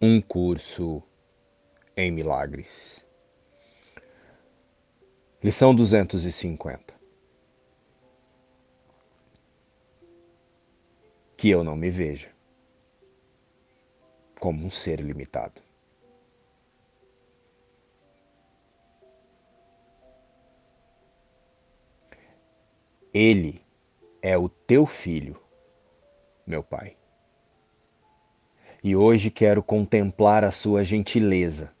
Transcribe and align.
um 0.00 0.20
curso 0.20 1.02
em 1.96 2.10
milagres. 2.10 3.02
Lição 5.42 5.74
250. 5.74 6.94
Que 11.36 11.48
eu 11.48 11.64
não 11.64 11.76
me 11.76 11.90
veja 11.90 12.30
como 14.38 14.66
um 14.66 14.70
ser 14.70 15.00
limitado. 15.00 15.62
Ele 23.14 23.62
é 24.20 24.36
o 24.36 24.46
teu 24.46 24.86
filho, 24.86 25.40
meu 26.46 26.62
Pai. 26.62 26.98
E 28.88 28.94
hoje 28.94 29.32
quero 29.32 29.64
contemplar 29.64 30.44
a 30.44 30.52
sua 30.52 30.84
gentileza, 30.84 31.74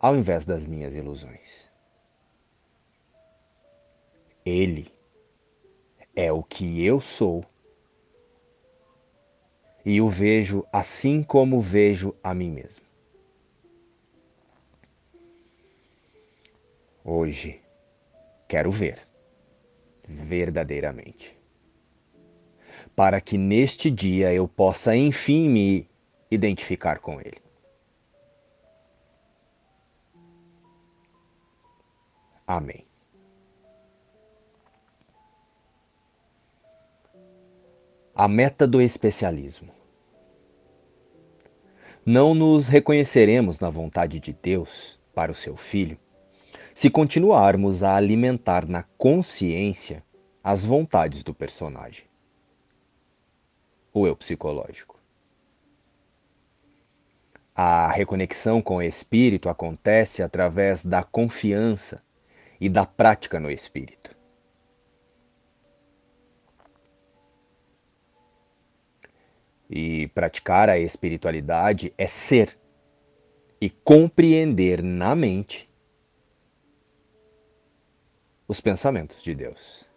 ao 0.00 0.16
invés 0.16 0.44
das 0.44 0.66
minhas 0.66 0.92
ilusões. 0.92 1.70
Ele 4.44 4.90
é 6.16 6.32
o 6.32 6.42
que 6.42 6.84
eu 6.84 7.00
sou. 7.00 7.44
E 9.84 10.00
o 10.00 10.10
vejo 10.10 10.66
assim 10.72 11.22
como 11.22 11.60
vejo 11.60 12.12
a 12.20 12.34
mim 12.34 12.50
mesmo. 12.50 12.84
Hoje 17.04 17.62
quero 18.48 18.72
ver 18.72 19.06
verdadeiramente. 20.02 21.38
Para 22.98 23.20
que 23.20 23.38
neste 23.38 23.92
dia 23.92 24.34
eu 24.34 24.48
possa 24.48 24.96
enfim 24.96 25.48
me 25.48 25.88
identificar 26.28 26.98
com 26.98 27.20
Ele. 27.20 27.40
Amém. 32.44 32.84
A 38.16 38.26
meta 38.26 38.66
do 38.66 38.82
especialismo. 38.82 39.72
Não 42.04 42.34
nos 42.34 42.66
reconheceremos 42.66 43.60
na 43.60 43.70
vontade 43.70 44.18
de 44.18 44.32
Deus 44.32 44.98
para 45.14 45.30
o 45.30 45.36
seu 45.36 45.56
filho 45.56 45.96
se 46.74 46.90
continuarmos 46.90 47.84
a 47.84 47.94
alimentar 47.94 48.66
na 48.66 48.82
consciência 48.82 50.02
as 50.42 50.64
vontades 50.64 51.22
do 51.22 51.32
personagem. 51.32 52.07
O 53.92 54.06
eu 54.06 54.16
psicológico. 54.16 54.98
A 57.54 57.90
reconexão 57.90 58.62
com 58.62 58.76
o 58.76 58.82
espírito 58.82 59.48
acontece 59.48 60.22
através 60.22 60.84
da 60.84 61.02
confiança 61.02 62.00
e 62.60 62.68
da 62.68 62.86
prática 62.86 63.40
no 63.40 63.50
espírito. 63.50 64.16
E 69.68 70.06
praticar 70.08 70.68
a 70.68 70.78
espiritualidade 70.78 71.92
é 71.98 72.06
ser 72.06 72.56
e 73.60 73.68
compreender 73.68 74.82
na 74.82 75.16
mente 75.16 75.68
os 78.46 78.60
pensamentos 78.60 79.22
de 79.22 79.34
Deus. 79.34 79.87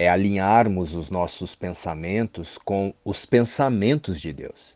É 0.00 0.08
alinharmos 0.08 0.94
os 0.94 1.10
nossos 1.10 1.54
pensamentos 1.54 2.56
com 2.56 2.94
os 3.04 3.26
pensamentos 3.26 4.18
de 4.18 4.32
Deus. 4.32 4.74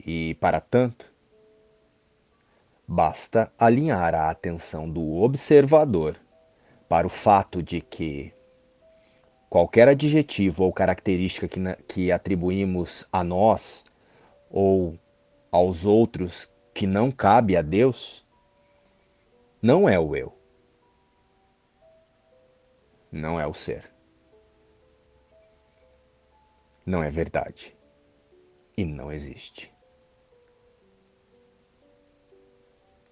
E, 0.00 0.34
para 0.40 0.58
tanto, 0.58 1.12
basta 2.88 3.52
alinhar 3.58 4.14
a 4.14 4.30
atenção 4.30 4.90
do 4.90 5.20
observador 5.20 6.16
para 6.88 7.06
o 7.06 7.10
fato 7.10 7.62
de 7.62 7.82
que 7.82 8.32
qualquer 9.50 9.88
adjetivo 9.88 10.64
ou 10.64 10.72
característica 10.72 11.46
que, 11.46 11.60
que 11.86 12.10
atribuímos 12.10 13.06
a 13.12 13.22
nós 13.22 13.84
ou 14.48 14.98
aos 15.52 15.84
outros 15.84 16.50
que 16.72 16.86
não 16.86 17.10
cabe 17.10 17.58
a 17.58 17.60
Deus 17.60 18.24
não 19.60 19.86
é 19.86 19.98
o 19.98 20.16
eu. 20.16 20.35
Não 23.16 23.40
é 23.40 23.46
o 23.46 23.54
ser. 23.54 23.90
Não 26.84 27.02
é 27.02 27.08
verdade. 27.08 27.74
E 28.76 28.84
não 28.84 29.10
existe. 29.10 29.72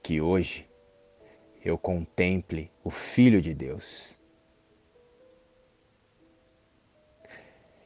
Que 0.03 0.21
hoje 0.21 0.69
eu 1.65 1.79
contemple 1.79 2.71
o 2.85 2.91
Filho 2.91 3.41
de 3.41 3.55
Deus 3.55 4.15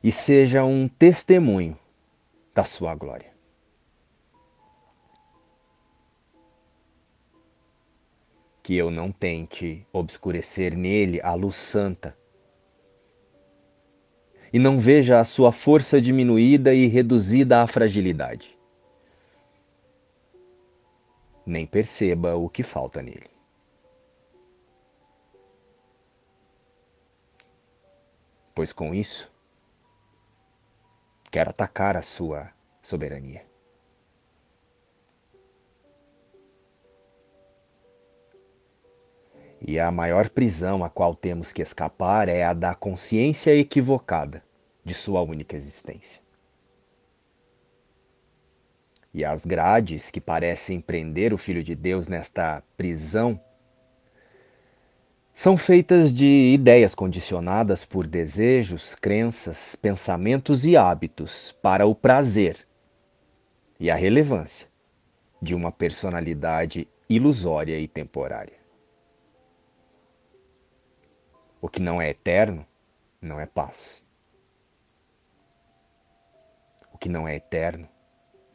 e 0.03 0.11
seja 0.11 0.65
um 0.65 0.89
testemunho 0.89 1.79
da 2.53 2.65
sua 2.65 2.97
glória. 2.97 3.33
Que 8.69 8.77
eu 8.77 8.91
não 8.91 9.11
tente 9.11 9.87
obscurecer 9.91 10.77
nele 10.77 11.23
a 11.23 11.33
luz 11.33 11.57
santa 11.57 12.15
e 14.53 14.59
não 14.59 14.79
veja 14.79 15.19
a 15.19 15.25
sua 15.25 15.53
força 15.53 15.99
diminuída 15.99 16.75
e 16.75 16.87
reduzida 16.87 17.63
à 17.63 17.67
fragilidade. 17.67 18.59
Nem 21.47 21.67
perceba 21.67 22.37
o 22.37 22.47
que 22.47 22.63
falta 22.63 23.01
nele. 23.01 23.31
Pois 28.55 28.71
com 28.71 28.95
isso, 28.95 29.33
quero 31.31 31.49
atacar 31.49 31.97
a 31.97 32.03
sua 32.03 32.53
soberania. 32.83 33.48
E 39.61 39.79
a 39.79 39.91
maior 39.91 40.29
prisão 40.29 40.85
a 40.85 40.91
qual 40.91 41.15
temos 41.15 41.53
que 41.53 41.63
escapar 41.63 42.29
é 42.29 42.45
a 42.45 42.53
da 42.53 42.75
consciência 42.75 43.55
equivocada 43.55 44.43
de 44.85 44.95
sua 44.95 45.21
única 45.21 45.57
existência. 45.57 46.21
E 49.13 49.25
as 49.25 49.45
grades 49.45 50.11
que 50.11 50.21
parecem 50.21 50.81
prender 50.81 51.35
o 51.35 51.39
Filho 51.39 51.63
de 51.63 51.75
Deus 51.75 52.07
nesta 52.07 52.63
prisão 52.77 53.41
são 55.35 55.57
feitas 55.57 56.13
de 56.13 56.53
ideias 56.53 56.95
condicionadas 56.95 57.85
por 57.85 58.07
desejos, 58.07 58.95
crenças, 58.95 59.77
pensamentos 59.77 60.67
e 60.67 60.77
hábitos 60.77 61.53
para 61.63 61.87
o 61.87 61.95
prazer 61.95 62.67
e 63.79 63.91
a 63.91 63.95
relevância 63.95 64.67
de 65.41 65.55
uma 65.55 65.71
personalidade 65.71 66.89
ilusória 67.09 67.79
e 67.79 67.87
temporária. 67.87 68.59
O 71.61 71.69
que 71.69 71.81
não 71.81 72.01
é 72.01 72.11
eterno 72.11 72.67
não 73.21 73.41
é 73.41 73.47
paz. 73.47 74.07
O 76.93 76.99
que 76.99 77.09
não 77.09 77.27
é 77.27 77.35
eterno 77.35 77.89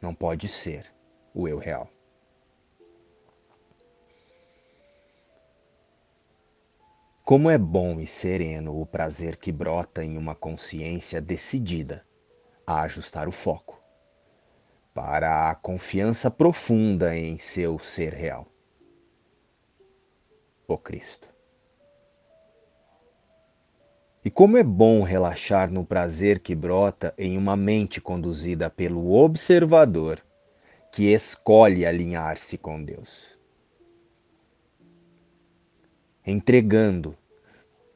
não 0.00 0.14
pode 0.14 0.48
ser 0.48 0.92
o 1.34 1.46
eu 1.46 1.58
real. 1.58 1.88
Como 7.24 7.50
é 7.50 7.58
bom 7.58 8.00
e 8.00 8.06
sereno 8.06 8.80
o 8.80 8.86
prazer 8.86 9.36
que 9.36 9.50
brota 9.50 10.04
em 10.04 10.16
uma 10.16 10.34
consciência 10.34 11.20
decidida 11.20 12.06
a 12.66 12.82
ajustar 12.82 13.28
o 13.28 13.32
foco 13.32 13.82
para 14.94 15.50
a 15.50 15.54
confiança 15.54 16.30
profunda 16.30 17.16
em 17.16 17.38
seu 17.38 17.78
ser 17.78 18.14
real. 18.14 18.46
O 20.68 20.78
Cristo. 20.78 21.33
E 24.24 24.30
como 24.30 24.56
é 24.56 24.62
bom 24.62 25.02
relaxar 25.02 25.70
no 25.70 25.84
prazer 25.84 26.40
que 26.40 26.54
brota 26.54 27.12
em 27.18 27.36
uma 27.36 27.54
mente 27.54 28.00
conduzida 28.00 28.70
pelo 28.70 29.12
observador 29.12 30.24
que 30.90 31.12
escolhe 31.12 31.84
alinhar-se 31.84 32.56
com 32.56 32.82
Deus. 32.82 33.36
Entregando 36.26 37.14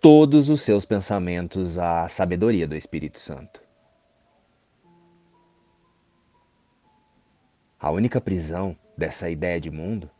todos 0.02 0.50
os 0.50 0.60
seus 0.60 0.84
pensamentos 0.84 1.78
à 1.78 2.06
sabedoria 2.08 2.68
do 2.68 2.76
Espírito 2.76 3.18
Santo. 3.18 3.62
A 7.80 7.90
única 7.90 8.20
prisão 8.20 8.76
dessa 8.98 9.30
ideia 9.30 9.58
de 9.58 9.70
mundo 9.70 10.10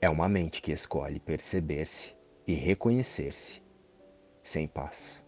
é 0.00 0.08
uma 0.08 0.30
mente 0.30 0.62
que 0.62 0.72
escolhe 0.72 1.20
perceber-se 1.20 2.14
e 2.46 2.54
reconhecer-se 2.54 3.62
sem 4.42 4.66
paz. 4.68 5.24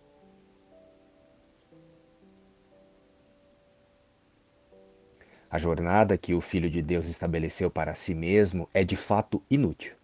A 5.49 5.59
jornada 5.59 6.19
que 6.19 6.35
o 6.35 6.41
Filho 6.41 6.69
de 6.69 6.83
Deus 6.83 7.09
estabeleceu 7.09 7.71
para 7.71 7.95
si 7.95 8.15
mesmo 8.15 8.69
é 8.75 8.85
de 8.85 8.97
fato 8.97 9.43
inútil. 9.49 9.95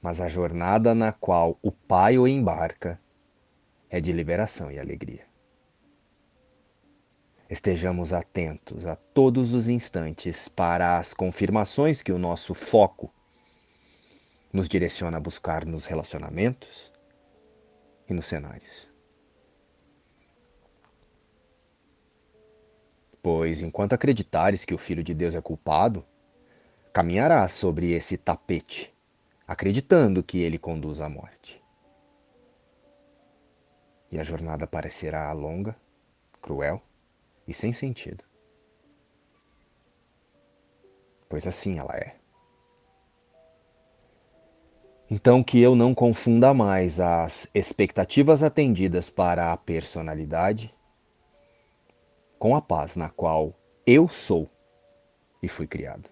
Mas 0.00 0.20
a 0.20 0.28
jornada 0.28 0.94
na 0.94 1.12
qual 1.12 1.58
o 1.62 1.70
Pai 1.70 2.18
o 2.18 2.26
embarca 2.26 3.00
é 3.90 4.00
de 4.00 4.12
liberação 4.12 4.70
e 4.70 4.78
alegria. 4.78 5.26
Estejamos 7.50 8.12
atentos 8.12 8.86
a 8.86 8.96
todos 8.96 9.54
os 9.54 9.68
instantes 9.68 10.48
para 10.48 10.98
as 10.98 11.14
confirmações 11.14 12.02
que 12.02 12.12
o 12.12 12.18
nosso 12.18 12.54
foco 12.54 13.12
nos 14.52 14.68
direciona 14.68 15.18
a 15.18 15.20
buscar 15.20 15.64
nos 15.64 15.86
relacionamentos 15.86 16.92
e 18.08 18.14
nos 18.14 18.26
cenários. 18.26 18.88
Pois 23.22 23.60
enquanto 23.60 23.92
acreditares 23.92 24.64
que 24.64 24.74
o 24.74 24.78
Filho 24.78 25.02
de 25.02 25.12
Deus 25.12 25.34
é 25.34 25.40
culpado, 25.40 26.04
caminharás 26.92 27.52
sobre 27.52 27.92
esse 27.92 28.16
tapete, 28.16 28.94
acreditando 29.46 30.22
que 30.22 30.38
ele 30.38 30.58
conduz 30.58 31.00
à 31.00 31.08
morte. 31.08 31.62
E 34.10 34.18
a 34.18 34.22
jornada 34.22 34.66
parecerá 34.66 35.30
longa, 35.32 35.76
cruel 36.40 36.82
e 37.46 37.52
sem 37.52 37.72
sentido. 37.72 38.24
Pois 41.28 41.46
assim 41.46 41.78
ela 41.78 41.94
é. 41.94 42.17
Então 45.10 45.42
que 45.42 45.60
eu 45.60 45.74
não 45.74 45.94
confunda 45.94 46.52
mais 46.52 47.00
as 47.00 47.48
expectativas 47.54 48.42
atendidas 48.42 49.08
para 49.08 49.52
a 49.52 49.56
personalidade 49.56 50.74
com 52.38 52.54
a 52.54 52.60
paz 52.60 52.94
na 52.94 53.08
qual 53.08 53.58
eu 53.86 54.06
sou 54.06 54.50
e 55.42 55.48
fui 55.48 55.66
criado. 55.66 56.10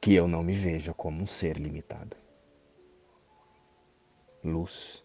Que 0.00 0.14
eu 0.14 0.28
não 0.28 0.42
me 0.42 0.52
veja 0.52 0.92
como 0.92 1.22
um 1.22 1.26
ser 1.26 1.56
limitado 1.56 2.16
luz 4.44 5.04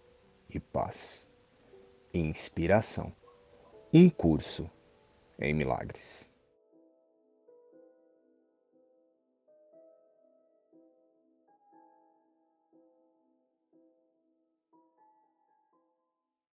e 0.50 0.60
paz. 0.60 1.28
Inspiração. 2.14 3.14
Um 3.94 4.10
curso 4.10 4.70
em 5.40 5.54
milagres. 5.54 6.28